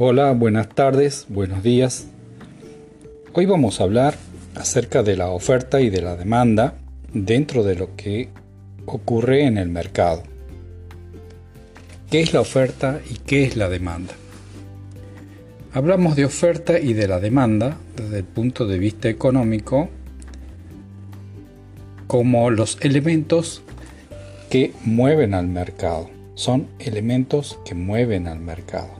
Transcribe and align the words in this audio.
Hola, 0.00 0.30
buenas 0.30 0.68
tardes, 0.68 1.26
buenos 1.28 1.64
días. 1.64 2.06
Hoy 3.32 3.46
vamos 3.46 3.80
a 3.80 3.82
hablar 3.82 4.14
acerca 4.54 5.02
de 5.02 5.16
la 5.16 5.30
oferta 5.30 5.80
y 5.80 5.90
de 5.90 6.00
la 6.00 6.14
demanda 6.14 6.74
dentro 7.12 7.64
de 7.64 7.74
lo 7.74 7.96
que 7.96 8.28
ocurre 8.86 9.44
en 9.44 9.58
el 9.58 9.70
mercado. 9.70 10.22
¿Qué 12.12 12.20
es 12.20 12.32
la 12.32 12.40
oferta 12.40 13.00
y 13.10 13.14
qué 13.14 13.42
es 13.42 13.56
la 13.56 13.68
demanda? 13.68 14.14
Hablamos 15.72 16.14
de 16.14 16.26
oferta 16.26 16.78
y 16.78 16.92
de 16.92 17.08
la 17.08 17.18
demanda 17.18 17.76
desde 17.96 18.18
el 18.18 18.24
punto 18.24 18.68
de 18.68 18.78
vista 18.78 19.08
económico 19.08 19.88
como 22.06 22.50
los 22.50 22.78
elementos 22.82 23.62
que 24.48 24.72
mueven 24.84 25.34
al 25.34 25.48
mercado. 25.48 26.08
Son 26.36 26.68
elementos 26.78 27.58
que 27.64 27.74
mueven 27.74 28.28
al 28.28 28.38
mercado. 28.38 28.97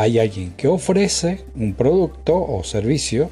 Hay 0.00 0.20
alguien 0.20 0.52
que 0.52 0.68
ofrece 0.68 1.44
un 1.56 1.74
producto 1.74 2.36
o 2.36 2.62
servicio 2.62 3.30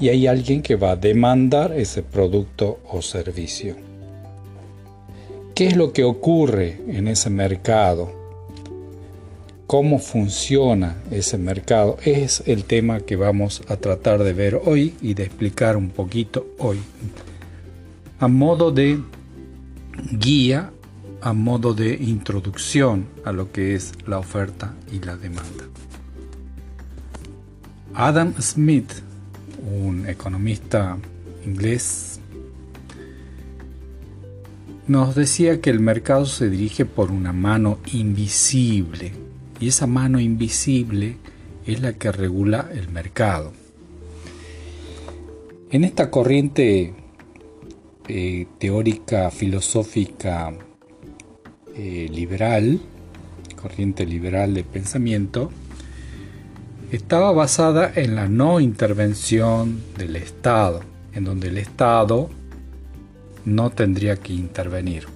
y 0.00 0.08
hay 0.08 0.26
alguien 0.26 0.60
que 0.60 0.74
va 0.74 0.90
a 0.90 0.96
demandar 0.96 1.72
ese 1.72 2.02
producto 2.02 2.80
o 2.90 3.00
servicio. 3.00 3.76
¿Qué 5.54 5.68
es 5.68 5.76
lo 5.76 5.92
que 5.92 6.02
ocurre 6.02 6.80
en 6.88 7.06
ese 7.06 7.30
mercado? 7.30 8.10
¿Cómo 9.68 10.00
funciona 10.00 10.96
ese 11.12 11.38
mercado? 11.38 11.96
Es 12.04 12.42
el 12.46 12.64
tema 12.64 12.98
que 12.98 13.14
vamos 13.14 13.62
a 13.68 13.76
tratar 13.76 14.24
de 14.24 14.32
ver 14.32 14.60
hoy 14.64 14.96
y 15.00 15.14
de 15.14 15.22
explicar 15.22 15.76
un 15.76 15.90
poquito 15.90 16.44
hoy. 16.58 16.80
A 18.18 18.26
modo 18.26 18.72
de 18.72 18.98
guía, 20.10 20.72
a 21.24 21.32
modo 21.32 21.72
de 21.72 21.94
introducción 21.94 23.06
a 23.24 23.32
lo 23.32 23.50
que 23.50 23.74
es 23.74 23.94
la 24.06 24.18
oferta 24.18 24.74
y 24.92 24.98
la 25.00 25.16
demanda. 25.16 25.64
Adam 27.94 28.34
Smith, 28.38 28.92
un 29.66 30.06
economista 30.06 30.98
inglés, 31.46 32.20
nos 34.86 35.14
decía 35.14 35.62
que 35.62 35.70
el 35.70 35.80
mercado 35.80 36.26
se 36.26 36.50
dirige 36.50 36.84
por 36.84 37.10
una 37.10 37.32
mano 37.32 37.78
invisible 37.94 39.12
y 39.58 39.68
esa 39.68 39.86
mano 39.86 40.20
invisible 40.20 41.16
es 41.64 41.80
la 41.80 41.94
que 41.94 42.12
regula 42.12 42.68
el 42.70 42.90
mercado. 42.90 43.54
En 45.70 45.84
esta 45.84 46.10
corriente 46.10 46.92
eh, 48.08 48.46
teórica 48.58 49.30
filosófica 49.30 50.52
eh, 51.76 52.08
liberal, 52.10 52.80
corriente 53.60 54.06
liberal 54.06 54.54
de 54.54 54.64
pensamiento, 54.64 55.50
estaba 56.92 57.32
basada 57.32 57.90
en 57.94 58.14
la 58.14 58.28
no 58.28 58.60
intervención 58.60 59.80
del 59.98 60.16
Estado, 60.16 60.80
en 61.12 61.24
donde 61.24 61.48
el 61.48 61.58
Estado 61.58 62.30
no 63.44 63.70
tendría 63.70 64.16
que 64.16 64.32
intervenir. 64.32 65.06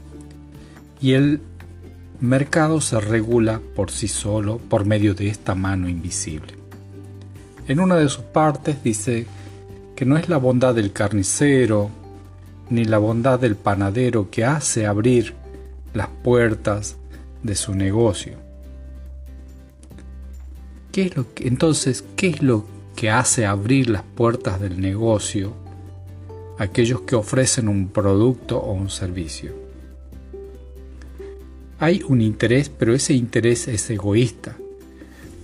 Y 1.00 1.12
el 1.12 1.40
mercado 2.20 2.80
se 2.80 3.00
regula 3.00 3.60
por 3.76 3.90
sí 3.90 4.08
solo 4.08 4.58
por 4.58 4.84
medio 4.84 5.14
de 5.14 5.28
esta 5.28 5.54
mano 5.54 5.88
invisible. 5.88 6.54
En 7.68 7.80
una 7.80 7.96
de 7.96 8.08
sus 8.08 8.24
partes 8.24 8.82
dice 8.82 9.26
que 9.94 10.04
no 10.04 10.16
es 10.16 10.28
la 10.28 10.38
bondad 10.38 10.74
del 10.74 10.92
carnicero 10.92 11.90
ni 12.70 12.84
la 12.84 12.98
bondad 12.98 13.38
del 13.38 13.56
panadero 13.56 14.30
que 14.30 14.44
hace 14.44 14.86
abrir 14.86 15.34
las 15.98 16.08
puertas 16.08 16.96
de 17.42 17.54
su 17.54 17.74
negocio, 17.74 18.48
entonces, 21.41 22.04
¿qué 22.16 22.28
es 22.28 22.42
lo 22.42 22.64
que 22.97 23.10
hace 23.10 23.47
abrir 23.47 23.88
las 23.88 24.03
puertas 24.03 24.60
del 24.60 24.81
negocio 24.81 25.53
a 26.59 26.64
aquellos 26.64 27.03
que 27.03 27.14
ofrecen 27.14 27.69
un 27.69 27.88
producto 27.88 28.59
o 28.59 28.72
un 28.72 28.91
servicio? 28.91 29.53
Hay 31.78 32.03
un 32.09 32.20
interés, 32.20 32.69
pero 32.69 32.94
ese 32.94 33.15
interés 33.15 33.69
es 33.69 33.88
egoísta. 33.91 34.56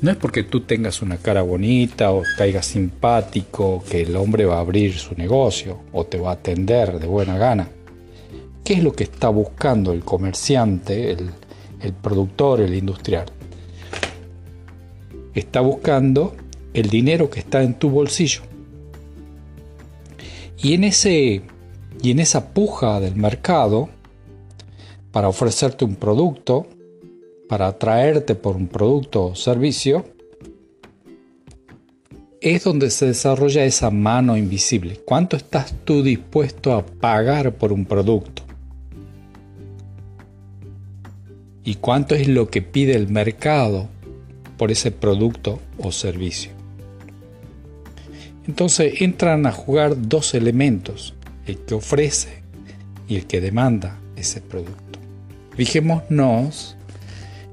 No 0.01 0.11
es 0.11 0.17
porque 0.17 0.43
tú 0.43 0.63
tengas 0.63 1.01
una 1.01 1.19
cara 1.19 1.43
bonita 1.43 2.11
o 2.11 2.23
caigas 2.37 2.67
simpático 2.67 3.85
que 3.89 4.03
el 4.03 4.17
hombre 4.17 4.45
va 4.45 4.57
a 4.57 4.61
abrir 4.61 4.95
su 4.95 5.15
negocio 5.15 5.79
o 5.93 6.05
te 6.05 6.19
va 6.19 6.31
a 6.31 6.35
atender 6.35 6.99
de 6.99 7.07
buena 7.07 7.39
gana. 7.39 7.69
¿Qué 8.65 8.73
es 8.73 8.83
lo 8.83 8.93
que 8.93 9.05
está 9.05 9.29
buscando 9.29 9.93
el 9.93 10.03
comerciante, 10.03 11.11
el, 11.11 11.93
productor, 12.03 12.63
el 12.63 12.75
industrial? 12.75 13.27
está 15.35 15.61
buscando 15.61 16.35
el 16.73 16.89
dinero 16.89 17.29
que 17.29 17.41
está 17.41 17.63
en 17.63 17.75
tu 17.75 17.91
bolsillo. 17.91 18.41
Y 20.57 20.75
en, 20.75 20.85
ese, 20.85 21.43
y 22.01 22.11
en 22.11 22.21
esa 22.21 22.55
puja 22.55 23.01
del 23.01 23.17
mercado, 23.17 23.91
para 25.13 25.29
ofrecerte 25.29 25.85
un 25.85 25.97
producto, 25.97 26.67
para 27.49 27.67
atraerte 27.67 28.35
por 28.35 28.57
un 28.57 28.69
producto 28.69 29.27
o 29.27 29.35
servicio, 29.35 30.07
es 32.41 32.65
donde 32.65 32.91
se 32.91 33.07
desarrolla 33.07 33.65
esa 33.65 33.91
mano 33.91 34.37
invisible. 34.37 35.01
¿Cuánto 35.05 35.37
estás 35.37 35.75
tú 35.85 36.03
dispuesto 36.03 36.73
a 36.73 36.85
pagar 36.85 37.55
por 37.55 37.73
un 37.73 37.85
producto? 37.85 38.34
¿Y 41.65 41.77
cuánto 41.77 42.15
es 42.15 42.29
lo 42.29 42.49
que 42.49 42.63
pide 42.63 42.95
el 42.95 43.09
mercado 43.09 43.89
por 44.57 44.71
ese 44.71 44.91
producto 44.91 45.61
o 45.79 45.93
servicio. 45.93 46.53
Entonces 48.47 49.01
entran 49.01 49.47
a 49.47 49.53
jugar 49.53 50.09
dos 50.09 50.35
elementos, 50.35 51.15
el 51.47 51.59
que 51.59 51.75
ofrece 51.75 52.43
y 53.09 53.17
el 53.17 53.27
que 53.27 53.41
demanda 53.41 53.99
ese 54.17 54.41
producto. 54.41 54.99
Fijémonos 55.57 56.77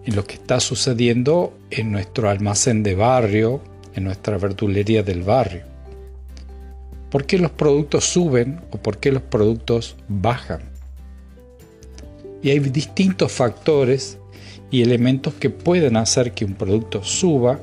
en 0.06 0.16
lo 0.16 0.26
que 0.26 0.36
está 0.36 0.60
sucediendo 0.60 1.58
en 1.70 1.92
nuestro 1.92 2.30
almacén 2.30 2.84
de 2.84 2.96
barrio, 2.96 3.62
en 3.96 4.04
nuestra 4.04 4.38
verdulería 4.38 5.04
del 5.04 5.24
barrio. 5.24 5.64
¿Por 7.10 7.26
qué 7.26 7.38
los 7.38 7.52
productos 7.52 8.06
suben 8.06 8.62
o 8.72 8.78
por 8.78 8.98
qué 8.98 9.12
los 9.12 9.22
productos 9.22 9.98
bajan? 10.08 10.71
Y 12.44 12.50
hay 12.50 12.60
distintos 12.60 13.32
factores 13.32 14.18
y 14.72 14.82
elementos 14.82 15.34
que 15.34 15.50
pueden 15.50 15.98
hacer 15.98 16.34
que 16.34 16.46
un 16.46 16.56
producto 16.56 17.04
suba 17.04 17.60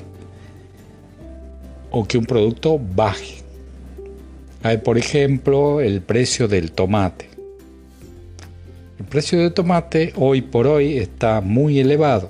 o 1.91 2.05
que 2.07 2.19
un 2.19 2.27
producto 2.27 2.79
baje. 2.79 3.43
Hay, 4.63 4.79
por 4.79 4.99
ejemplo, 4.99 5.81
el 5.81 6.03
precio 6.03 6.49
del 6.49 6.73
tomate. 6.73 7.31
El 8.99 9.07
precio 9.07 9.39
del 9.39 9.53
tomate 9.53 10.13
hoy 10.17 10.43
por 10.43 10.67
hoy 10.67 10.99
está 10.99 11.41
muy 11.41 11.79
elevado 11.79 12.29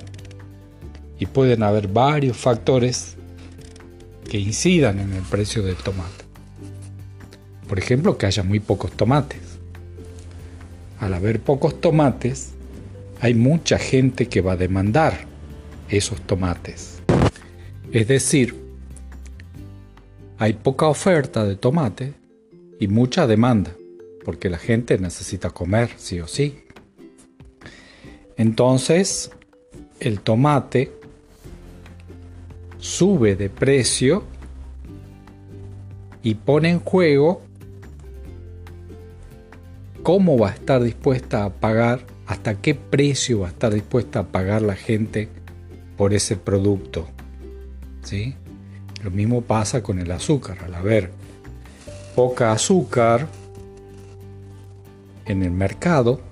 y 1.18 1.26
pueden 1.26 1.62
haber 1.62 1.88
varios 1.88 2.36
factores 2.36 3.16
que 4.28 4.38
incidan 4.38 5.00
en 5.00 5.12
el 5.14 5.22
precio 5.22 5.62
del 5.62 5.76
tomate. 5.76 6.24
Por 7.66 7.78
ejemplo, 7.78 8.16
que 8.16 8.26
haya 8.26 8.42
muy 8.42 8.60
pocos 8.60 8.92
tomates. 8.92 9.47
Al 11.00 11.14
haber 11.14 11.40
pocos 11.40 11.80
tomates, 11.80 12.52
hay 13.20 13.34
mucha 13.34 13.78
gente 13.78 14.28
que 14.28 14.40
va 14.40 14.52
a 14.52 14.56
demandar 14.56 15.26
esos 15.88 16.20
tomates. 16.22 17.00
Es 17.92 18.08
decir, 18.08 18.54
hay 20.38 20.52
poca 20.52 20.86
oferta 20.86 21.44
de 21.44 21.56
tomate 21.56 22.14
y 22.78 22.88
mucha 22.88 23.26
demanda, 23.26 23.72
porque 24.24 24.50
la 24.50 24.58
gente 24.58 24.98
necesita 24.98 25.50
comer 25.50 25.90
sí 25.96 26.20
o 26.20 26.26
sí. 26.26 26.60
Entonces, 28.36 29.30
el 29.98 30.20
tomate 30.20 30.92
sube 32.78 33.34
de 33.34 33.50
precio 33.50 34.22
y 36.22 36.34
pone 36.34 36.70
en 36.70 36.80
juego 36.80 37.42
cómo 40.08 40.38
va 40.38 40.48
a 40.48 40.52
estar 40.52 40.82
dispuesta 40.82 41.44
a 41.44 41.50
pagar 41.50 42.00
hasta 42.26 42.54
qué 42.62 42.74
precio 42.74 43.40
va 43.40 43.48
a 43.48 43.50
estar 43.50 43.74
dispuesta 43.74 44.20
a 44.20 44.26
pagar 44.28 44.62
la 44.62 44.74
gente 44.74 45.28
por 45.98 46.14
ese 46.14 46.36
producto. 46.36 47.06
¿Sí? 48.04 48.34
Lo 49.04 49.10
mismo 49.10 49.42
pasa 49.42 49.82
con 49.82 49.98
el 49.98 50.10
azúcar. 50.10 50.60
Al 50.64 50.74
haber 50.76 51.10
poca 52.16 52.52
azúcar 52.52 53.26
en 55.26 55.42
el 55.42 55.50
mercado 55.50 56.22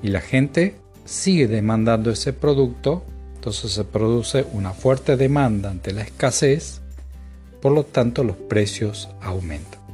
y 0.00 0.10
la 0.10 0.20
gente 0.20 0.76
sigue 1.04 1.48
demandando 1.48 2.12
ese 2.12 2.32
producto, 2.32 3.02
entonces 3.34 3.72
se 3.72 3.82
produce 3.82 4.46
una 4.52 4.72
fuerte 4.72 5.16
demanda 5.16 5.68
ante 5.68 5.90
la 5.90 6.02
escasez, 6.02 6.80
por 7.60 7.72
lo 7.72 7.82
tanto 7.82 8.22
los 8.22 8.36
precios 8.36 9.08
aumentan. 9.20 9.87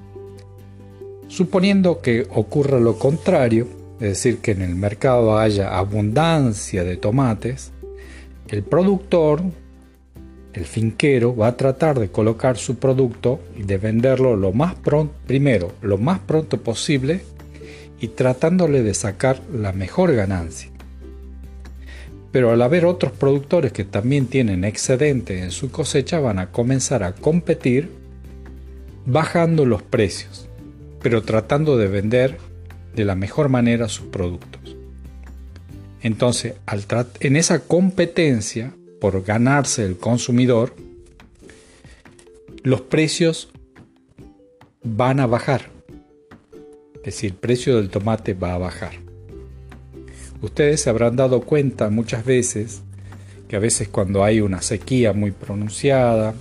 Suponiendo 1.34 2.00
que 2.00 2.28
ocurra 2.30 2.78
lo 2.78 2.96
contrario, 2.96 3.66
es 3.94 4.08
decir, 4.10 4.38
que 4.38 4.52
en 4.52 4.62
el 4.62 4.76
mercado 4.76 5.36
haya 5.36 5.76
abundancia 5.76 6.84
de 6.84 6.96
tomates, 6.96 7.72
el 8.46 8.62
productor 8.62 9.42
el 10.52 10.64
finquero 10.64 11.34
va 11.34 11.48
a 11.48 11.56
tratar 11.56 11.98
de 11.98 12.12
colocar 12.12 12.56
su 12.56 12.76
producto 12.76 13.40
y 13.56 13.64
de 13.64 13.78
venderlo 13.78 14.36
lo 14.36 14.52
más 14.52 14.76
pronto, 14.76 15.12
primero, 15.26 15.72
lo 15.82 15.98
más 15.98 16.20
pronto 16.20 16.60
posible 16.60 17.22
y 18.00 18.06
tratándole 18.06 18.84
de 18.84 18.94
sacar 18.94 19.40
la 19.52 19.72
mejor 19.72 20.14
ganancia. 20.14 20.70
Pero 22.30 22.52
al 22.52 22.62
haber 22.62 22.84
otros 22.84 23.10
productores 23.10 23.72
que 23.72 23.82
también 23.82 24.26
tienen 24.26 24.62
excedente 24.62 25.40
en 25.40 25.50
su 25.50 25.72
cosecha, 25.72 26.20
van 26.20 26.38
a 26.38 26.52
comenzar 26.52 27.02
a 27.02 27.12
competir 27.12 27.90
bajando 29.04 29.66
los 29.66 29.82
precios, 29.82 30.48
pero 31.04 31.22
tratando 31.22 31.76
de 31.76 31.86
vender 31.86 32.38
de 32.96 33.04
la 33.04 33.14
mejor 33.14 33.50
manera 33.50 33.90
sus 33.90 34.06
productos. 34.06 34.74
Entonces, 36.00 36.54
en 37.20 37.36
esa 37.36 37.58
competencia 37.58 38.74
por 39.02 39.22
ganarse 39.22 39.84
el 39.84 39.98
consumidor, 39.98 40.74
los 42.62 42.80
precios 42.80 43.50
van 44.82 45.20
a 45.20 45.26
bajar. 45.26 45.68
Es 46.96 47.16
decir, 47.16 47.32
el 47.32 47.36
precio 47.36 47.76
del 47.76 47.90
tomate 47.90 48.32
va 48.32 48.54
a 48.54 48.58
bajar. 48.58 48.92
Ustedes 50.40 50.80
se 50.80 50.88
habrán 50.88 51.16
dado 51.16 51.42
cuenta 51.42 51.90
muchas 51.90 52.24
veces 52.24 52.80
que 53.46 53.56
a 53.56 53.58
veces 53.60 53.88
cuando 53.88 54.24
hay 54.24 54.40
una 54.40 54.62
sequía 54.62 55.12
muy 55.12 55.32
pronunciada, 55.32 56.32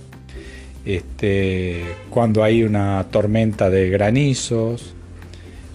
este, 0.84 1.82
cuando 2.10 2.42
hay 2.42 2.62
una 2.62 3.06
tormenta 3.10 3.70
de 3.70 3.88
granizos, 3.88 4.94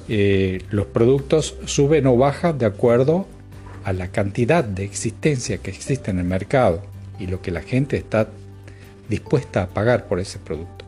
eh, 0.07 0.63
los 0.71 0.87
productos 0.87 1.55
suben 1.65 2.07
o 2.07 2.17
bajan 2.17 2.57
de 2.57 2.65
acuerdo 2.65 3.27
a 3.83 3.93
la 3.93 4.09
cantidad 4.09 4.63
de 4.63 4.83
existencia 4.83 5.59
que 5.59 5.71
existe 5.71 6.11
en 6.11 6.19
el 6.19 6.25
mercado 6.25 6.81
y 7.19 7.27
lo 7.27 7.41
que 7.41 7.51
la 7.51 7.61
gente 7.61 7.97
está 7.97 8.29
dispuesta 9.07 9.63
a 9.63 9.67
pagar 9.67 10.07
por 10.07 10.19
ese 10.19 10.39
producto. 10.39 10.85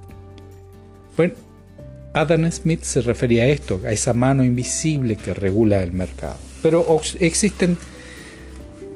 Adam 2.14 2.52
Smith 2.52 2.82
se 2.84 3.02
refería 3.02 3.44
a 3.44 3.48
esto, 3.48 3.80
a 3.86 3.92
esa 3.92 4.14
mano 4.14 4.44
invisible 4.44 5.16
que 5.16 5.34
regula 5.34 5.82
el 5.82 5.94
mercado. 5.94 6.36
Pero 6.62 6.86
existen 7.20 7.78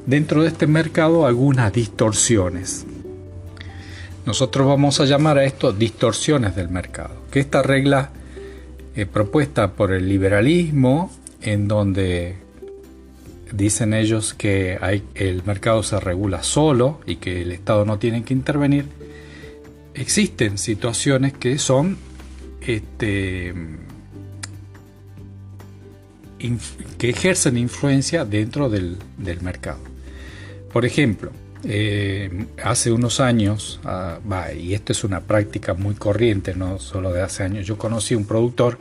dentro 0.05 0.41
de 0.43 0.49
este 0.49 0.67
mercado 0.67 1.25
algunas 1.25 1.71
distorsiones. 1.71 2.85
Nosotros 4.25 4.67
vamos 4.67 4.99
a 4.99 5.05
llamar 5.05 5.37
a 5.37 5.45
esto 5.45 5.71
distorsiones 5.71 6.55
del 6.55 6.69
mercado. 6.69 7.13
Que 7.31 7.39
esta 7.39 7.61
regla 7.61 8.09
eh, 8.95 9.05
propuesta 9.05 9.73
por 9.73 9.91
el 9.91 10.07
liberalismo, 10.09 11.11
en 11.41 11.67
donde 11.67 12.35
dicen 13.51 13.93
ellos 13.93 14.33
que 14.33 14.79
el 15.13 15.43
mercado 15.43 15.83
se 15.83 15.99
regula 15.99 16.43
solo 16.43 16.99
y 17.05 17.17
que 17.17 17.41
el 17.41 17.51
Estado 17.51 17.85
no 17.85 17.99
tiene 17.99 18.23
que 18.23 18.33
intervenir, 18.33 18.85
existen 19.93 20.57
situaciones 20.57 21.33
que 21.33 21.57
son 21.57 21.97
este, 22.61 23.53
que 26.97 27.09
ejercen 27.09 27.57
influencia 27.57 28.25
dentro 28.25 28.69
del, 28.69 28.97
mercado. 29.41 29.79
Por 30.71 30.85
ejemplo, 30.85 31.31
eh, 31.67 32.45
hace 32.63 32.91
unos 32.91 33.19
años, 33.19 33.79
ah, 33.85 34.19
y 34.55 34.73
esto 34.73 34.91
es 34.91 35.03
una 35.03 35.21
práctica 35.21 35.73
muy 35.73 35.95
corriente, 35.95 36.53
no 36.53 36.79
solo 36.79 37.11
de 37.11 37.21
hace 37.21 37.43
años, 37.43 37.65
yo 37.65 37.77
conocí 37.77 38.13
un 38.13 38.25
productor 38.25 38.77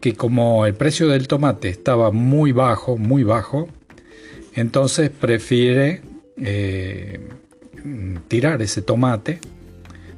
que 0.00 0.14
como 0.14 0.66
el 0.66 0.74
precio 0.74 1.08
del 1.08 1.28
tomate 1.28 1.68
estaba 1.68 2.10
muy 2.10 2.52
bajo, 2.52 2.96
muy 2.96 3.22
bajo, 3.22 3.68
entonces 4.54 5.10
prefiere 5.10 6.02
eh, 6.36 7.28
tirar 8.28 8.60
ese 8.62 8.82
tomate, 8.82 9.38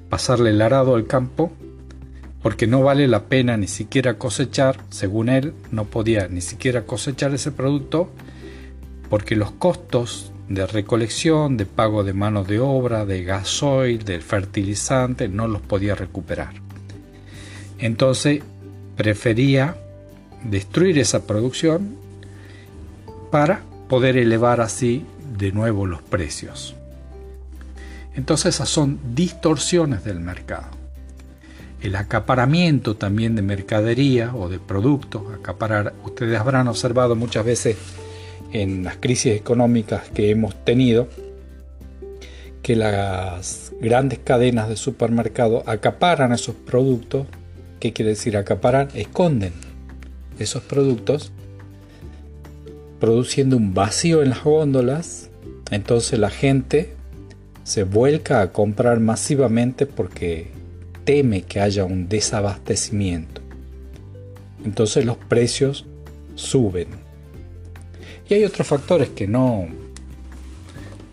pasarle 0.09 0.51
el 0.51 0.63
arado 0.63 0.95
al 0.95 1.07
campo, 1.07 1.53
porque 2.43 2.67
no 2.67 2.83
vale 2.83 3.07
la 3.07 3.25
pena 3.25 3.57
ni 3.57 3.69
siquiera 3.69 4.15
cosechar, 4.15 4.81
según 4.91 5.29
él, 5.29 5.53
no 5.71 5.85
podía 5.85 6.27
ni 6.29 6.41
siquiera 6.41 6.87
cosechar 6.87 7.35
ese 7.35 7.53
producto, 7.53 8.11
porque 9.11 9.37
los 9.37 9.53
costos 9.53 10.32
de 10.49 10.67
recolección, 10.67 11.57
de 11.57 11.67
pago 11.67 12.05
de 12.05 12.13
mano 12.13 12.45
de 12.45 12.61
obra, 12.61 13.07
de 13.07 13.25
gasoil, 13.25 14.05
del 14.05 14.23
fertilizante, 14.23 15.29
no 15.29 15.49
los 15.49 15.63
podía 15.63 15.95
recuperar. 15.95 16.55
Entonces 17.79 18.43
prefería 18.97 19.77
destruir 20.45 20.99
esa 20.99 21.27
producción 21.27 21.97
para 23.31 23.63
poder 23.89 24.17
elevar 24.17 24.61
así 24.61 25.05
de 25.39 25.53
nuevo 25.53 25.87
los 25.87 26.03
precios. 26.03 26.75
Entonces 28.15 28.55
esas 28.55 28.69
son 28.69 28.99
distorsiones 29.15 30.05
del 30.05 30.21
mercado. 30.21 30.69
El 31.81 31.97
acaparamiento 31.97 32.95
también 32.97 33.35
de 33.35 33.43
mercadería 33.43 34.35
o 34.35 34.49
de 34.49 34.61
productos, 34.61 35.23
acaparar, 35.35 35.95
ustedes 36.05 36.39
habrán 36.39 36.69
observado 36.69 37.17
muchas 37.17 37.45
veces 37.45 37.77
en 38.53 38.85
las 38.85 38.97
crisis 38.97 39.35
económicas 39.35 40.09
que 40.11 40.31
hemos 40.31 40.55
tenido, 40.65 41.09
que 42.63 42.77
las 42.77 43.73
grandes 43.81 44.21
cadenas 44.21 44.69
de 44.69 44.77
supermercado 44.77 45.63
acaparan 45.67 46.33
esos 46.33 46.55
productos. 46.55 47.27
¿Qué 47.81 47.93
quiere 47.93 48.11
decir 48.11 48.37
acaparar? 48.37 48.89
Esconden 48.95 49.53
esos 50.39 50.63
productos 50.63 51.33
produciendo 53.01 53.57
un 53.57 53.75
vacío 53.75 54.23
en 54.23 54.31
las 54.31 54.45
góndolas, 54.45 55.29
entonces 55.73 56.21
la 56.21 56.31
gente 56.31 56.95
se 57.65 57.83
vuelca 57.83 58.41
a 58.41 58.53
comprar 58.53 59.01
masivamente 59.01 59.87
porque 59.87 60.49
teme 61.05 61.43
que 61.43 61.61
haya 61.61 61.85
un 61.85 62.09
desabastecimiento. 62.09 63.41
Entonces 64.65 65.05
los 65.05 65.17
precios 65.17 65.85
suben. 66.37 67.02
Hay 68.35 68.45
otros 68.45 68.67
factores 68.67 69.11
que 69.11 69.27
no, 69.27 69.67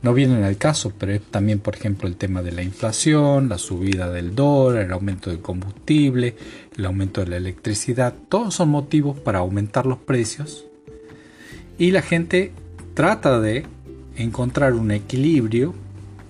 no 0.02 0.14
vienen 0.14 0.44
al 0.44 0.58
caso, 0.58 0.94
pero 0.98 1.12
es 1.12 1.22
también, 1.22 1.60
por 1.60 1.76
ejemplo, 1.76 2.08
el 2.08 2.16
tema 2.16 2.42
de 2.42 2.54
la 2.54 2.64
inflación, 2.64 3.50
la 3.50 3.58
subida 3.58 4.10
del 4.10 4.36
dólar, 4.36 4.86
el 4.86 4.94
aumento 4.94 5.30
del 5.30 5.40
combustible, 5.40 6.36
el 6.78 6.86
aumento 6.86 7.22
de 7.22 7.28
la 7.28 7.38
electricidad. 7.38 8.14
Todos 8.30 8.56
son 8.56 8.70
motivos 8.70 9.20
para 9.20 9.40
aumentar 9.40 9.86
los 9.86 9.98
precios 9.98 10.66
y 11.78 11.92
la 11.92 12.02
gente 12.02 12.54
trata 12.94 13.42
de 13.42 13.66
encontrar 14.16 14.74
un 14.74 14.92
equilibrio, 14.92 15.74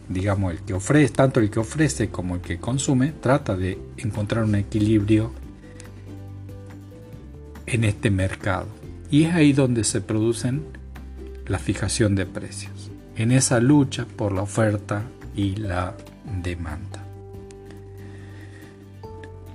digamos, 0.08 0.54
el 0.54 0.60
que 0.60 0.74
ofrece, 0.74 1.14
tanto 1.14 1.40
el 1.40 1.52
que 1.52 1.60
ofrece 1.60 2.10
como 2.10 2.36
el 2.36 2.42
que 2.42 2.58
consume, 2.58 3.12
trata 3.12 3.56
de 3.56 3.78
encontrar 3.98 4.44
un 4.44 4.56
equilibrio 4.56 5.32
en 7.68 7.84
este 7.84 8.10
mercado. 8.10 8.68
Y 9.12 9.26
es 9.26 9.34
ahí 9.34 9.54
donde 9.54 9.84
se 9.84 10.02
producen 10.02 10.79
la 11.50 11.60
fijación 11.60 12.16
de 12.16 12.26
precios, 12.26 12.92
en 13.18 13.32
esa 13.32 13.60
lucha 13.60 14.06
por 14.16 14.32
la 14.32 14.44
oferta 14.44 15.04
y 15.36 15.56
la 15.56 15.96
demanda. 16.42 17.04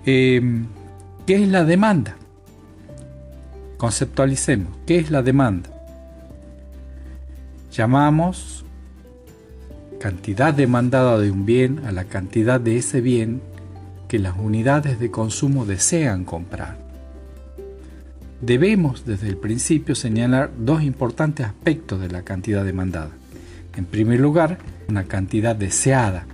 Em, 0.05 0.67
¿Qué 1.27 1.43
es 1.43 1.49
la 1.49 1.65
demanda? 1.65 2.17
Conceptualicemos, 3.79 4.77
¿qué 4.87 4.99
es 4.99 5.11
la 5.11 5.23
demanda? 5.23 5.71
Llamamos 7.73 8.65
cantidad 9.99 10.53
demandada 10.53 11.19
de 11.19 11.31
un 11.31 11.47
bien 11.47 11.81
a 11.87 11.93
la 11.93 12.05
cantidad 12.05 12.61
de 12.61 12.77
ese 12.77 13.01
bien 13.01 13.41
que 14.07 14.19
las 14.19 14.37
unidades 14.37 15.01
de 15.01 15.11
consumo 15.11 15.65
desean 15.65 16.25
comprar. 16.25 16.84
Debemos 18.41 19.05
desde 19.05 19.29
el 19.29 19.37
principio 19.37 19.95
señalar 19.95 20.51
dos 20.59 20.83
importantes 20.83 21.47
aspectos 21.47 22.01
de 22.01 22.09
la 22.09 22.23
cantidad 22.23 22.65
demandada. 22.65 23.11
En 23.77 23.87
primer 23.87 24.21
lugar, 24.21 24.59
una 24.89 25.05
cantidad 25.05 25.57
deseada. 25.57 26.27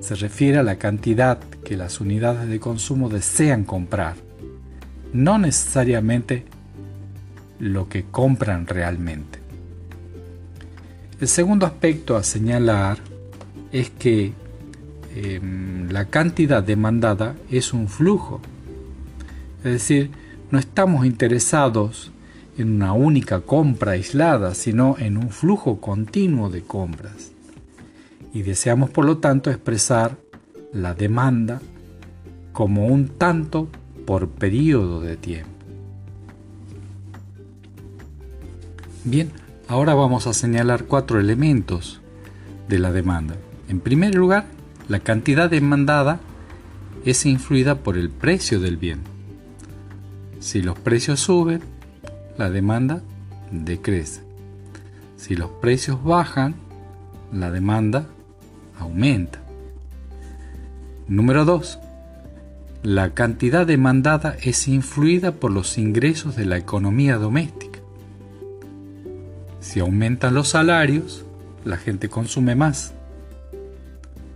Se 0.00 0.14
refiere 0.14 0.58
a 0.58 0.62
la 0.62 0.76
cantidad 0.76 1.38
que 1.64 1.76
las 1.76 2.00
unidades 2.00 2.48
de 2.48 2.60
consumo 2.60 3.08
desean 3.08 3.64
comprar, 3.64 4.16
no 5.12 5.38
necesariamente 5.38 6.44
lo 7.58 7.88
que 7.88 8.04
compran 8.04 8.66
realmente. 8.66 9.38
El 11.20 11.28
segundo 11.28 11.66
aspecto 11.66 12.16
a 12.16 12.22
señalar 12.22 12.98
es 13.72 13.90
que 13.90 14.32
em, 15.14 15.90
la 15.90 16.06
cantidad 16.06 16.62
demandada 16.62 17.34
es 17.50 17.74
un 17.74 17.88
flujo. 17.88 18.40
Es 19.58 19.72
decir, 19.72 20.10
no 20.50 20.58
estamos 20.58 21.06
interesados 21.06 22.12
en 22.58 22.74
una 22.74 22.92
única 22.92 23.40
compra 23.40 23.92
aislada, 23.92 24.54
sino 24.54 24.96
en 24.98 25.16
un 25.16 25.30
flujo 25.30 25.80
continuo 25.80 26.50
de 26.50 26.62
compras. 26.62 27.32
Y 28.32 28.42
deseamos, 28.42 28.90
por 28.90 29.04
lo 29.04 29.18
tanto, 29.18 29.50
expresar 29.50 30.16
la 30.72 30.94
demanda 30.94 31.60
como 32.52 32.86
un 32.86 33.08
tanto 33.08 33.68
por 34.06 34.28
periodo 34.28 35.00
de 35.00 35.16
tiempo. 35.16 35.50
Bien, 39.04 39.30
Ahora 39.70 39.94
vamos 39.94 40.26
a 40.26 40.34
señalar 40.34 40.86
cuatro 40.86 41.20
elementos 41.20 42.00
de 42.68 42.80
la 42.80 42.90
demanda. 42.90 43.36
En 43.68 43.78
primer 43.78 44.16
lugar, 44.16 44.46
la 44.88 44.98
cantidad 44.98 45.48
demandada 45.48 46.18
es 47.04 47.24
influida 47.24 47.76
por 47.76 47.96
el 47.96 48.10
precio 48.10 48.58
del 48.58 48.78
bien. 48.78 48.98
Si 50.40 50.62
los 50.62 50.78
precios 50.78 51.20
suben, 51.20 51.60
la 52.38 52.48
demanda 52.48 53.02
decrece. 53.50 54.22
Si 55.18 55.36
los 55.36 55.50
precios 55.50 56.02
bajan, 56.02 56.54
la 57.30 57.50
demanda 57.50 58.06
aumenta. 58.78 59.38
Número 61.08 61.44
2. 61.44 61.78
La 62.82 63.10
cantidad 63.10 63.66
demandada 63.66 64.34
es 64.42 64.66
influida 64.66 65.32
por 65.32 65.50
los 65.50 65.76
ingresos 65.76 66.36
de 66.36 66.46
la 66.46 66.56
economía 66.56 67.16
doméstica. 67.16 67.80
Si 69.60 69.78
aumentan 69.78 70.32
los 70.32 70.48
salarios, 70.48 71.26
la 71.66 71.76
gente 71.76 72.08
consume 72.08 72.54
más. 72.54 72.94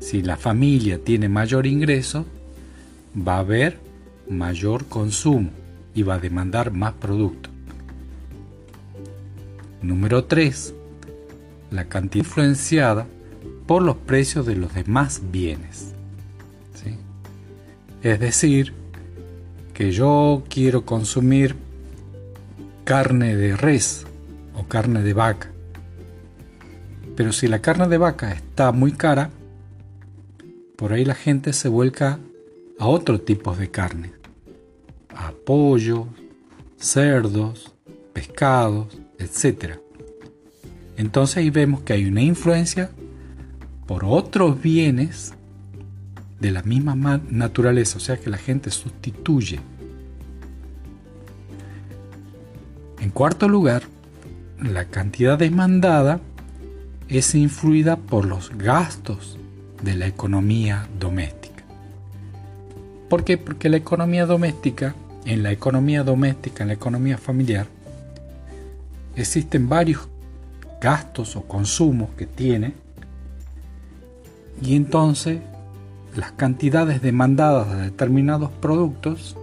Si 0.01 0.21
la 0.21 0.37
familia 0.37 1.03
tiene 1.03 1.31
mayor 1.31 1.67
ingreso, 1.67 2.27
va 3.17 3.37
a 3.37 3.39
haber 3.39 3.79
mayor 4.29 4.85
consumo 4.85 5.64
y 5.95 6.03
va 6.03 6.15
a 6.15 6.19
demandar 6.19 6.73
más 6.73 6.95
producto. 6.95 7.51
Número 9.83 10.25
3. 10.25 10.75
La 11.71 11.89
cantidad 11.89 12.25
influenciada 12.25 13.07
por 13.67 13.83
los 13.83 13.97
precios 13.97 14.47
de 14.47 14.57
los 14.57 14.75
demás 14.75 15.23
bienes. 15.31 15.95
Es 18.03 18.21
decir, 18.21 18.75
que 19.73 19.91
yo 19.91 20.45
quiero 20.51 20.85
consumir 20.85 21.57
carne 22.85 23.35
de 23.35 23.57
res 23.57 24.07
o 24.55 24.65
carne 24.65 25.03
de 25.03 25.15
vaca. 25.15 25.51
Pero 27.17 27.33
si 27.33 27.49
la 27.49 27.61
carne 27.61 27.89
de 27.89 27.97
vaca 27.97 28.33
está 28.33 28.73
muy 28.73 28.93
cara, 28.93 29.31
por 30.77 30.93
ahí 30.93 31.07
la 31.07 31.15
gente 31.15 31.55
se 31.55 31.69
vuelca 31.69 32.19
a 32.79 32.87
otro 32.87 33.23
tipo 33.23 33.57
de 33.57 33.71
carne, 33.71 34.13
a 35.17 35.33
pollo, 35.33 36.07
cerdos, 36.77 37.73
pescados, 38.13 38.99
etc. 39.19 39.75
Entonces 40.97 41.39
ahí 41.39 41.51
vemos 41.51 41.83
que 41.83 41.93
hay 41.93 42.07
una 42.07 42.23
influencia 42.23 42.91
por 43.87 44.05
otros 44.05 44.61
bienes 44.61 45.35
de 46.41 46.51
la 46.51 46.63
misma 46.63 47.21
naturaleza, 47.31 47.99
o 47.99 48.01
sea 48.01 48.19
que 48.19 48.31
la 48.31 48.39
gente 48.39 48.71
sustituye. 48.71 49.61
En 53.01 53.11
cuarto 53.11 53.49
lugar, 53.49 53.83
la 54.63 54.87
cantidad 54.87 55.39
demandada 55.39 56.21
es 57.09 57.35
influida 57.35 57.97
por 57.97 58.25
los 58.25 58.51
gastos 58.57 59.39
de 59.83 59.95
la 59.95 60.07
economía 60.07 60.89
doméstica. 60.99 61.65
¿Por 63.09 63.25
qué? 63.25 63.37
Porque 63.37 63.69
la 63.69 63.77
economía 63.77 64.27
doméstica, 64.27 64.95
en 65.25 65.43
la 65.43 65.53
economía 65.53 66.03
doméstica, 66.03 66.65
en 66.65 66.69
la 66.69 66.75
economía 66.75 67.19
familiar, 67.19 67.67
existen 69.17 69.69
varios 69.69 70.09
gastos 70.81 71.37
o 71.37 71.43
consumos 71.43 72.11
que 72.17 72.27
tiene 72.27 72.75
y 74.61 74.77
entonces 74.77 75.41
las 76.17 76.33
cantidades 76.33 77.03
demandadas 77.03 77.75
de 77.75 77.83
determinados 77.85 78.51
productos 78.51 79.37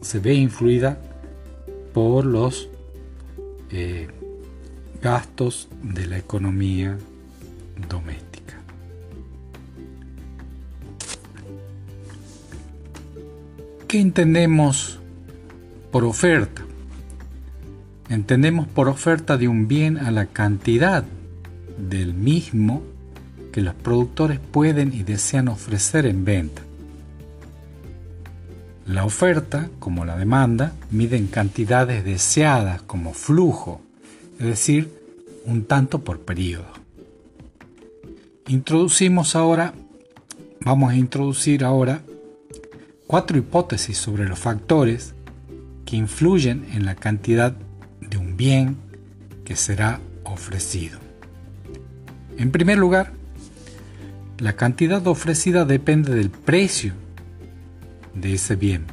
se 0.00 0.20
ve 0.20 0.34
influida 0.34 0.98
por 1.92 2.24
los 2.24 2.68
eh, 3.70 4.08
gastos 5.02 5.68
de 5.82 6.06
la 6.06 6.18
economía 6.18 6.96
doméstica. 7.88 8.25
¿Qué 13.96 14.02
entendemos 14.02 14.98
por 15.90 16.04
oferta? 16.04 16.66
Entendemos 18.10 18.68
por 18.68 18.90
oferta 18.90 19.38
de 19.38 19.48
un 19.48 19.68
bien 19.68 19.96
a 19.96 20.10
la 20.10 20.26
cantidad 20.26 21.02
del 21.78 22.12
mismo 22.12 22.82
que 23.54 23.62
los 23.62 23.74
productores 23.74 24.38
pueden 24.38 24.92
y 24.92 25.02
desean 25.02 25.48
ofrecer 25.48 26.04
en 26.04 26.26
venta. 26.26 26.60
La 28.84 29.06
oferta, 29.06 29.70
como 29.78 30.04
la 30.04 30.18
demanda, 30.18 30.74
miden 30.90 31.26
cantidades 31.26 32.04
deseadas 32.04 32.82
como 32.82 33.14
flujo, 33.14 33.80
es 34.38 34.44
decir, 34.44 34.92
un 35.46 35.64
tanto 35.64 36.04
por 36.04 36.20
periodo. 36.20 36.68
Introducimos 38.46 39.34
ahora, 39.34 39.72
vamos 40.60 40.92
a 40.92 40.96
introducir 40.96 41.64
ahora 41.64 42.02
cuatro 43.06 43.38
hipótesis 43.38 43.96
sobre 43.98 44.26
los 44.26 44.38
factores 44.38 45.14
que 45.84 45.96
influyen 45.96 46.66
en 46.72 46.84
la 46.84 46.94
cantidad 46.94 47.54
de 48.00 48.16
un 48.16 48.36
bien 48.36 48.76
que 49.44 49.56
será 49.56 50.00
ofrecido. 50.24 50.98
En 52.36 52.50
primer 52.50 52.78
lugar, 52.78 53.12
la 54.38 54.54
cantidad 54.54 55.06
ofrecida 55.06 55.64
depende 55.64 56.14
del 56.14 56.30
precio 56.30 56.92
de 58.14 58.34
ese 58.34 58.56
bien. 58.56 58.84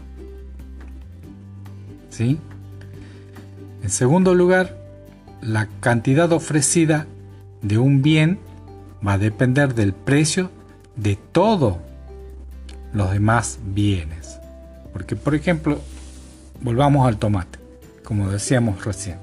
¿Sí? 2.10 2.38
En 3.82 3.89
segundo 3.89 4.36
lugar, 4.36 4.77
la 5.41 5.67
cantidad 5.82 6.32
ofrecida 6.32 7.08
de 7.62 7.77
un 7.77 8.01
bien 8.01 8.39
va 9.05 9.13
a 9.13 9.17
depender 9.17 9.74
del 9.74 9.93
precio 9.93 10.51
de 10.96 11.17
todos 11.17 11.77
los 12.93 13.12
demás 13.12 13.59
bienes. 13.63 14.39
Porque, 14.91 15.15
por 15.15 15.35
ejemplo, 15.35 15.79
volvamos 16.62 17.07
al 17.07 17.17
tomate, 17.17 17.59
como 18.03 18.29
decíamos 18.29 18.85
recién. 18.85 19.17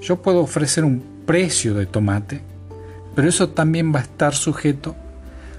Yo 0.00 0.22
puedo 0.22 0.40
ofrecer 0.40 0.84
un 0.84 1.02
precio 1.26 1.74
de 1.74 1.86
tomate, 1.86 2.40
pero 3.14 3.28
eso 3.28 3.50
también 3.50 3.94
va 3.94 3.98
a 3.98 4.02
estar 4.02 4.34
sujeto 4.34 4.96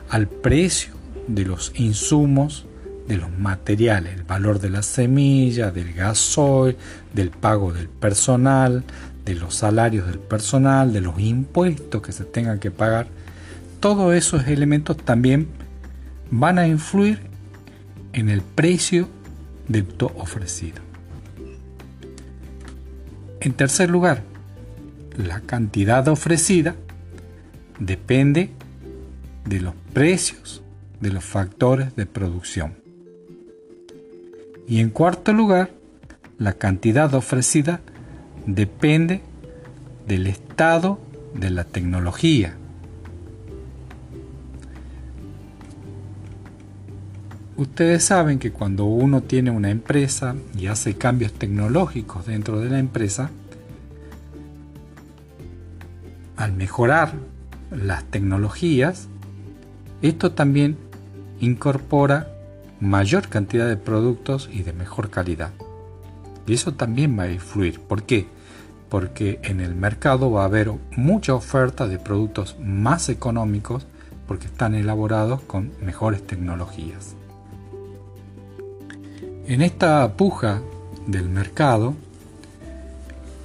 al 0.09 0.27
precio 0.27 0.93
de 1.27 1.45
los 1.45 1.71
insumos, 1.75 2.65
de 3.07 3.17
los 3.17 3.29
materiales, 3.29 4.13
el 4.15 4.23
valor 4.23 4.59
de 4.59 4.69
la 4.69 4.83
semilla, 4.83 5.71
del 5.71 5.93
gasoil, 5.93 6.77
del 7.13 7.29
pago 7.29 7.73
del 7.73 7.89
personal, 7.89 8.83
de 9.25 9.35
los 9.35 9.55
salarios 9.55 10.07
del 10.07 10.19
personal, 10.19 10.93
de 10.93 11.01
los 11.01 11.19
impuestos 11.19 12.01
que 12.01 12.11
se 12.11 12.23
tengan 12.25 12.59
que 12.59 12.71
pagar. 12.71 13.07
Todos 13.79 14.13
esos 14.15 14.47
elementos 14.47 14.97
también 14.97 15.47
van 16.31 16.57
a 16.57 16.67
influir 16.67 17.19
en 18.13 18.29
el 18.29 18.41
precio 18.41 19.07
del 19.67 19.83
producto 19.83 20.11
ofrecido. 20.21 20.81
En 23.39 23.53
tercer 23.53 23.89
lugar, 23.89 24.23
la 25.17 25.41
cantidad 25.41 26.07
ofrecida 26.07 26.75
depende 27.79 28.49
de 29.45 29.59
los 29.59 29.73
precios 29.93 30.61
de 30.99 31.11
los 31.11 31.23
factores 31.23 31.95
de 31.95 32.05
producción. 32.05 32.75
Y 34.67 34.79
en 34.79 34.89
cuarto 34.89 35.33
lugar, 35.33 35.71
la 36.37 36.53
cantidad 36.53 37.13
ofrecida 37.13 37.81
depende 38.45 39.21
del 40.07 40.27
estado 40.27 40.99
de 41.33 41.49
la 41.49 41.63
tecnología. 41.63 42.55
Ustedes 47.61 48.03
saben 48.03 48.39
que 48.39 48.51
cuando 48.51 48.85
uno 48.85 49.21
tiene 49.21 49.51
una 49.51 49.69
empresa 49.69 50.35
y 50.57 50.65
hace 50.65 50.95
cambios 50.95 51.31
tecnológicos 51.31 52.25
dentro 52.25 52.59
de 52.59 52.71
la 52.71 52.79
empresa, 52.79 53.29
al 56.37 56.53
mejorar 56.53 57.13
las 57.69 58.03
tecnologías, 58.05 59.09
esto 60.01 60.31
también 60.31 60.75
incorpora 61.39 62.29
mayor 62.79 63.27
cantidad 63.27 63.67
de 63.67 63.77
productos 63.77 64.49
y 64.51 64.63
de 64.63 64.73
mejor 64.73 65.11
calidad. 65.11 65.51
Y 66.47 66.55
eso 66.55 66.73
también 66.73 67.15
va 67.15 67.25
a 67.25 67.31
influir. 67.31 67.79
¿Por 67.79 68.01
qué? 68.01 68.25
Porque 68.89 69.39
en 69.43 69.59
el 69.59 69.75
mercado 69.75 70.31
va 70.31 70.41
a 70.41 70.45
haber 70.45 70.71
mucha 70.97 71.35
oferta 71.35 71.87
de 71.87 71.99
productos 71.99 72.57
más 72.59 73.07
económicos 73.09 73.85
porque 74.25 74.47
están 74.47 74.73
elaborados 74.73 75.41
con 75.43 75.73
mejores 75.79 76.25
tecnologías. 76.25 77.20
En 79.51 79.61
esta 79.61 80.15
puja 80.15 80.61
del 81.07 81.27
mercado 81.27 81.93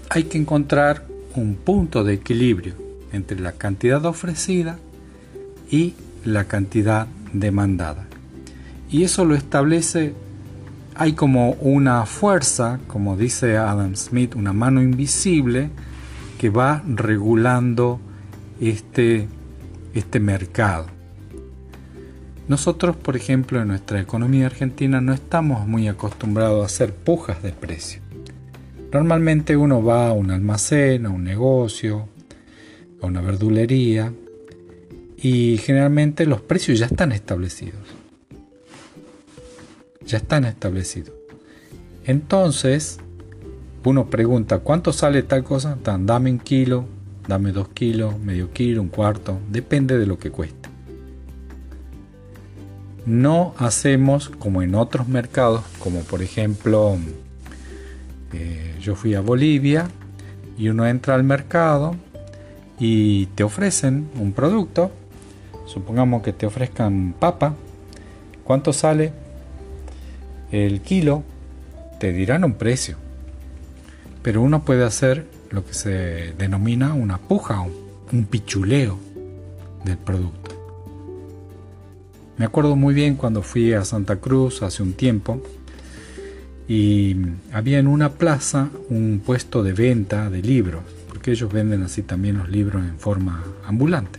hay 0.09 0.23
que 0.23 0.39
encontrar 0.39 1.05
un 1.35 1.57
punto 1.57 2.05
de 2.05 2.15
equilibrio 2.15 2.75
entre 3.11 3.41
la 3.41 3.51
cantidad 3.51 4.05
ofrecida 4.07 4.79
y 5.69 5.95
la 6.25 6.45
cantidad 6.45 7.09
demandada. 7.33 8.07
Y 8.89 9.03
eso 9.03 9.25
lo 9.25 9.35
establece, 9.35 10.15
hay 10.95 11.15
como 11.15 11.55
una 11.55 12.07
fuerza, 12.07 12.79
como 12.87 13.17
dice 13.17 13.57
Adam 13.57 13.97
Smith, 13.97 14.37
una 14.37 14.53
mano 14.53 14.81
invisible 14.81 15.71
que 16.39 16.51
va 16.51 16.85
regulando 16.87 17.99
este, 18.61 19.27
este 19.93 20.21
mercado. 20.21 20.96
Nosotros, 22.49 22.95
por 22.95 23.17
ejemplo, 23.17 23.61
en 23.61 23.69
nuestra 23.69 24.01
economía 24.01 24.47
argentina 24.47 25.01
no 25.01 25.13
estamos 25.13 25.67
muy 25.67 25.89
acostumbrados 25.89 26.63
a 26.63 26.67
hacer 26.67 26.95
pujas 26.95 27.43
de 27.43 27.53
precio. 27.53 28.01
Normalmente 28.93 29.57
uno 29.57 29.83
va 29.83 30.09
a 30.09 30.13
un 30.13 30.31
almacén, 30.31 31.07
a 31.07 31.11
un 31.11 31.25
negocio, 31.25 32.09
a 33.03 33.07
una 33.07 33.21
verdulería 33.21 34.13
y 35.17 35.59
generalmente 35.59 36.25
los 36.25 36.41
precios 36.41 36.79
ya 36.79 36.87
están 36.87 37.11
establecidos. 37.11 37.83
Ya 40.07 40.19
están 40.19 40.45
establecidos. 40.45 41.13
Entonces, 42.05 43.01
uno 43.85 44.09
pregunta, 44.09 44.61
¿cuánto 44.61 44.93
sale 44.93 45.25
tal 45.25 45.43
cosa? 45.43 45.77
dame 45.83 46.31
un 46.31 46.39
kilo, 46.39 46.87
dame 47.27 47.51
dos 47.51 47.69
kilos, 47.71 48.19
medio 48.21 48.53
kilo, 48.53 48.83
un 48.83 48.89
cuarto, 48.89 49.41
depende 49.51 49.99
de 49.99 50.07
lo 50.07 50.17
que 50.17 50.31
cueste. 50.31 50.66
No 53.07 53.55
hacemos 53.57 54.29
como 54.29 54.63
en 54.63 54.75
otros 54.75 55.07
mercados, 55.07 55.63
como 55.79 56.01
por 56.01 56.23
ejemplo, 56.23 56.97
eh, 58.33 58.75
yo 58.81 58.97
fui 58.97 59.15
a 59.15 59.21
Bolivia 59.21 59.89
y 60.59 60.69
uno 60.69 60.87
entra 60.87 61.15
al 61.15 61.23
mercado 61.23 61.95
y 62.81 63.27
te 63.27 63.45
ofrecen 63.45 64.09
un 64.19 64.33
producto, 64.33 64.91
supongamos 65.67 66.23
que 66.23 66.33
te 66.33 66.47
ofrezcan 66.47 67.15
papa, 67.19 67.55
¿cuánto 68.43 68.73
sale? 68.73 69.13
El 70.51 70.81
kilo, 70.81 71.23
te 72.01 72.13
dirán 72.13 72.43
un 72.43 72.55
precio, 72.55 72.97
pero 74.23 74.43
uno 74.43 74.65
puede 74.65 74.85
hacer 74.85 75.27
lo 75.51 75.65
que 75.65 75.75
se 75.75 76.35
denomina 76.37 76.93
una 76.93 77.19
puja, 77.19 77.65
un 78.13 78.25
pichuleo 78.25 78.99
del 79.85 79.97
producto. 79.97 80.46
Me 82.39 82.45
acuerdo 82.45 82.77
muy 82.77 82.93
bien 82.93 83.15
cuando 83.17 83.43
fui 83.43 83.73
a 83.73 83.85
Santa 83.85 84.17
Cruz 84.17 84.63
hace 84.63 84.83
un 84.83 84.93
tiempo 84.93 85.41
y 86.69 87.17
había 87.53 87.79
en 87.79 87.87
una 87.87 88.13
plaza 88.13 88.69
un 88.91 89.23
puesto 89.25 89.63
de 89.63 89.73
venta 89.73 90.29
de 90.29 90.43
libros, 90.43 90.83
porque 91.09 91.31
ellos 91.31 91.51
venden 91.51 91.83
así 91.83 92.03
también 92.03 92.37
los 92.37 92.51
libros 92.51 92.85
en 92.85 92.99
forma 92.99 93.43
ambulante. 93.65 94.19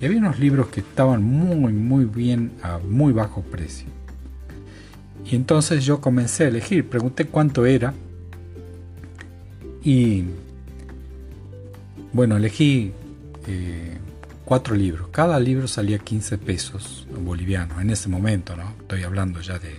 Y 0.00 0.06
había 0.06 0.18
unos 0.18 0.38
libros 0.38 0.68
que 0.68 0.80
estaban 0.80 1.22
muy, 1.22 1.72
muy 1.72 2.06
bien 2.06 2.52
a 2.62 2.78
muy 2.78 3.12
bajo 3.12 3.42
precio. 3.42 3.88
Y 5.30 5.36
entonces 5.36 5.84
yo 5.84 6.00
comencé 6.00 6.44
a 6.44 6.48
elegir, 6.48 6.88
pregunté 6.88 7.26
cuánto 7.26 7.66
era 7.66 7.92
y 9.84 10.24
bueno, 12.12 12.36
elegí 12.36 12.92
eh, 13.46 13.98
cuatro 14.48 14.74
libros. 14.74 15.08
Cada 15.10 15.38
libro 15.38 15.68
salía 15.68 15.98
15 15.98 16.38
pesos 16.38 17.06
bolivianos 17.22 17.82
en 17.82 17.90
ese 17.90 18.08
momento, 18.08 18.56
¿no? 18.56 18.72
Estoy 18.80 19.02
hablando 19.02 19.42
ya 19.42 19.58
de 19.58 19.76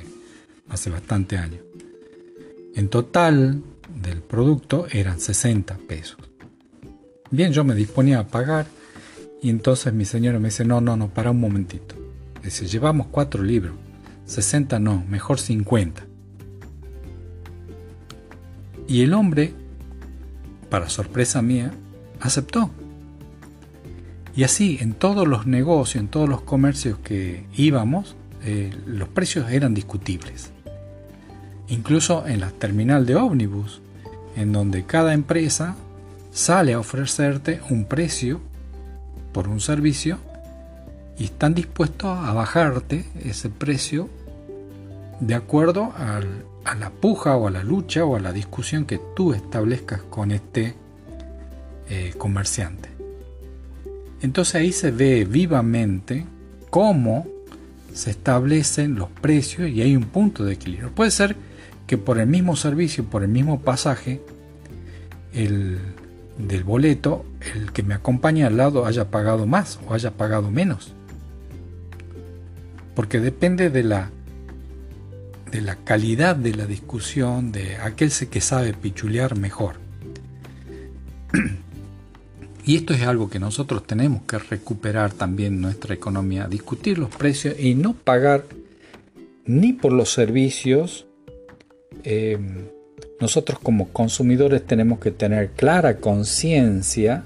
hace 0.70 0.92
bastante 0.92 1.40
años. 1.40 1.62
En 2.76 2.88
total 2.88 3.64
del 3.96 4.22
producto 4.22 4.86
eran 4.92 5.20
60 5.20 5.76
pesos. 5.88 6.20
Bien, 7.32 7.52
yo 7.52 7.64
me 7.64 7.74
disponía 7.74 8.20
a 8.20 8.28
pagar 8.28 8.68
y 9.42 9.50
entonces 9.50 9.92
mi 9.92 10.06
señora 10.06 10.38
me 10.38 10.50
dice, 10.50 10.64
no, 10.66 10.82
no, 10.82 10.96
no, 10.96 11.10
para 11.10 11.32
un 11.32 11.40
momentito. 11.40 11.96
Dice, 12.44 12.68
llevamos 12.68 13.08
cuatro 13.08 13.42
libros. 13.42 13.74
60 14.26 14.78
no, 14.78 15.04
mejor 15.10 15.40
50. 15.40 16.04
Y 18.88 19.02
el 19.02 19.16
hombre, 19.16 19.52
para 20.70 20.90
sorpresa 20.90 21.42
mía, 21.42 21.72
aceptó. 22.22 22.70
Y 24.40 24.46
así, 24.46 24.78
en 24.80 24.94
todos 24.94 25.28
los 25.28 25.48
negocios, 25.48 26.02
en 26.02 26.08
todos 26.08 26.30
los 26.30 26.40
comercios 26.40 26.98
que 27.00 27.44
íbamos, 27.58 28.16
eh, 28.46 28.74
los 28.86 29.10
precios 29.10 29.52
eran 29.52 29.74
discutibles. 29.74 30.52
Incluso 31.68 32.26
en 32.26 32.40
la 32.40 32.50
terminal 32.50 33.06
de 33.06 33.18
ómnibus, 33.18 33.82
en 34.38 34.54
donde 34.54 34.86
cada 34.86 35.14
empresa 35.14 35.76
sale 36.32 36.72
a 36.72 36.80
ofrecerte 36.80 37.60
un 37.70 37.84
precio 37.84 38.40
por 39.34 39.50
un 39.50 39.60
servicio 39.60 40.20
y 41.18 41.26
están 41.26 41.54
dispuestos 41.54 42.18
a 42.18 42.32
bajarte 42.32 43.08
ese 43.22 43.50
precio 43.50 44.08
de 45.20 45.36
acuerdo 45.36 45.92
a 45.98 46.76
la 46.76 46.90
puja 46.92 47.36
o 47.36 47.50
a 47.50 47.52
la 47.52 47.66
lucha 47.66 48.06
o 48.06 48.16
a 48.16 48.22
la 48.22 48.32
discusión 48.32 48.86
que 48.86 49.02
tú 49.18 49.34
establezcas 49.34 50.02
con 50.04 50.32
este 50.32 50.76
eh, 51.90 52.14
comerciante. 52.18 52.99
Entonces 54.22 54.56
ahí 54.56 54.72
se 54.72 54.92
ve 54.92 55.26
vivamente 55.26 56.26
cómo 56.70 57.28
se 57.94 58.12
establecen 58.12 58.96
los 58.96 59.10
precios 59.10 59.70
y 59.70 59.82
hay 59.82 59.96
un 59.96 60.04
punto 60.04 60.44
de 60.44 60.54
equilibrio. 60.54 60.92
Puede 60.92 61.12
ser 61.12 61.36
que 61.88 61.98
por 61.98 62.20
el 62.20 62.28
mismo 62.28 62.56
servicio, 62.56 63.06
por 63.06 63.24
el 63.24 63.30
mismo 63.30 63.62
pasaje, 63.62 64.22
el 65.34 65.80
del 66.38 66.64
boleto, 66.64 67.26
el 67.54 67.72
que 67.72 67.84
me 67.84 67.94
acompaña 67.94 68.48
al 68.48 68.58
lado 68.58 68.86
haya 68.86 69.10
pagado 69.12 69.46
más 69.46 69.80
o 69.88 69.94
haya 69.94 70.12
pagado 70.12 70.52
menos. 70.52 70.94
Porque 72.96 73.20
depende 73.20 73.70
de 73.70 73.84
la 73.84 74.12
de 75.52 75.62
la 75.62 75.78
calidad 75.78 76.36
de 76.36 76.54
la 76.54 76.68
discusión, 76.68 77.52
de 77.52 77.78
aquel 77.78 78.12
que 78.30 78.40
sabe 78.40 78.74
pichulear 78.74 79.36
mejor. 79.36 79.76
Y 82.70 82.76
esto 82.76 82.94
es 82.94 83.02
algo 83.02 83.32
que 83.32 83.40
nosotros 83.40 83.84
tenemos 83.88 84.22
que 84.28 84.38
recuperar 84.38 85.12
también 85.12 85.60
nuestra 85.60 85.96
economía, 85.96 86.48
discutir 86.48 87.00
los 87.00 87.10
precios 87.10 87.56
y 87.60 87.74
no 87.74 87.96
pagar 87.96 88.46
ni 89.48 89.74
por 89.74 89.92
los 89.92 90.14
servicios. 90.14 91.08
Em, 92.04 92.68
nosotros 93.20 93.58
como 93.58 93.90
consumidores 93.90 94.68
tenemos 94.68 95.00
que 95.00 95.10
tener 95.10 95.50
clara 95.54 95.98
conciencia 95.98 97.24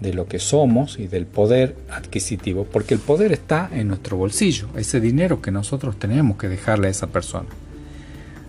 de 0.00 0.14
lo 0.14 0.26
que 0.26 0.38
somos 0.38 0.98
y 0.98 1.06
del 1.06 1.26
poder 1.26 1.76
adquisitivo, 1.90 2.64
porque 2.64 2.94
el 2.94 3.00
poder 3.00 3.30
está 3.30 3.68
en 3.74 3.88
nuestro 3.88 4.16
bolsillo, 4.16 4.68
ese 4.74 5.02
dinero 5.02 5.42
que 5.42 5.50
nosotros 5.50 5.98
tenemos 5.98 6.38
que 6.38 6.48
dejarle 6.48 6.86
a 6.86 6.92
esa 6.92 7.08
persona. 7.08 7.50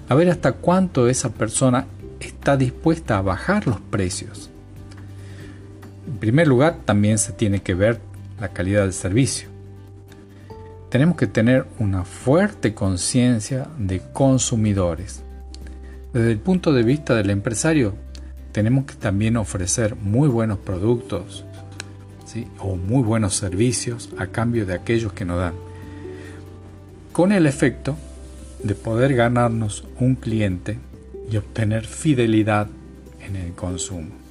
A 0.08 0.16
ver 0.16 0.30
hasta 0.30 0.54
cuánto 0.54 1.10
esa 1.10 1.34
persona 1.34 1.86
está 2.22 2.56
dispuesta 2.56 3.18
a 3.18 3.22
bajar 3.22 3.68
los 3.68 3.82
precios 3.82 4.52
en 6.08 6.18
primer 6.18 6.48
lugar, 6.48 6.78
también 6.86 7.18
se 7.18 7.34
tiene 7.34 7.62
que 7.62 7.74
ver 7.74 8.00
la 8.40 8.50
calidad 8.50 8.84
del 8.84 8.94
servicio. 8.94 9.50
Tenemos 10.90 11.18
que 11.18 11.28
tener 11.28 11.66
una 11.80 12.06
fuerte 12.06 12.74
conciencia 12.74 13.68
de 13.78 14.02
consumidores. 14.14 15.24
Desde 16.14 16.32
el 16.32 16.40
punto 16.40 16.72
de 16.72 16.84
vista 16.84 17.16
del 17.16 17.30
empresario, 17.30 17.96
tenemos 18.52 18.86
que 18.86 18.96
también 18.96 19.36
ofrecer 19.36 19.96
muy 19.96 20.30
buenos 20.30 20.60
productos 20.60 21.46
o 22.60 22.76
muy 22.76 23.02
buenos 23.04 23.36
servicios 23.36 24.10
a 24.18 24.28
cambio 24.28 24.66
de 24.66 24.74
aquellos 24.74 25.14
que 25.14 25.26
nos 25.26 25.40
dan. 25.40 25.54
Con 27.12 27.32
el 27.32 27.46
efecto 27.46 27.98
de 28.64 28.76
poder 28.76 29.16
ganarnos 29.16 29.86
un 30.00 30.16
cliente 30.16 30.78
y 31.32 31.38
obtener 31.38 31.86
fidelidad 31.86 32.68
en 33.22 33.36
el 33.36 33.54
consumo. 33.54 34.25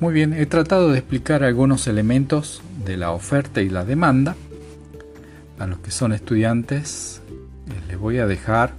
Muy 0.00 0.14
bien, 0.14 0.32
he 0.32 0.46
tratado 0.46 0.92
de 0.92 0.98
explicar 0.98 1.42
algunos 1.42 1.88
elementos 1.88 2.62
de 2.84 2.96
la 2.96 3.10
oferta 3.10 3.62
y 3.62 3.68
la 3.68 3.84
demanda. 3.84 4.36
A 5.58 5.66
los 5.66 5.80
que 5.80 5.90
son 5.90 6.12
estudiantes 6.12 7.20
eh, 7.66 7.72
les 7.88 7.98
voy 7.98 8.18
a 8.18 8.26
dejar 8.26 8.74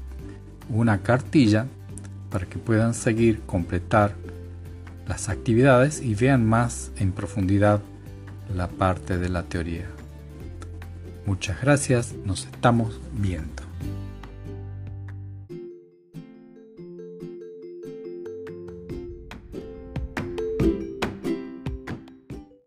una 0.69 0.99
cartilla 0.99 1.65
para 2.32 2.45
que 2.45 2.58
puedan 2.58 2.93
seguir, 2.93 3.41
completar 3.41 4.13
las 5.10 5.27
actividades 5.27 6.01
y 6.01 6.15
vean 6.15 6.47
más 6.47 6.91
en 6.97 7.12
profundidad 7.12 7.82
la 8.55 8.67
parte 8.67 9.17
de 9.17 9.27
la 9.27 9.43
teoría. 9.43 9.88
Muchas 11.25 11.62
gracias, 11.62 12.13
nos 12.25 12.45
estamos 12.45 13.01
viendo. 13.13 13.68